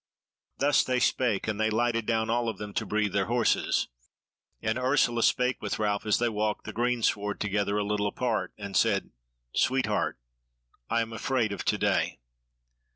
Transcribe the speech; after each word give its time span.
Thus 0.57 0.83
they 0.83 0.99
spake, 0.99 1.47
and 1.47 1.59
they 1.61 1.69
lighted 1.69 2.07
down 2.07 2.31
all 2.31 2.49
of 2.49 2.57
them 2.57 2.73
to 2.73 2.87
breathe 2.87 3.13
their 3.13 3.27
horses, 3.27 3.87
and 4.59 4.79
Ursula 4.79 5.21
spake 5.21 5.61
with 5.61 5.77
Ralph 5.77 6.07
as 6.07 6.17
they 6.17 6.27
walked 6.27 6.63
the 6.65 6.73
greensward 6.73 7.39
together 7.39 7.77
a 7.77 7.83
little 7.83 8.07
apart, 8.07 8.51
and 8.57 8.75
said: 8.75 9.11
"Sweetheart, 9.53 10.17
I 10.89 11.01
am 11.01 11.13
afraid 11.13 11.51
of 11.51 11.63
to 11.65 11.77
day." 11.77 12.17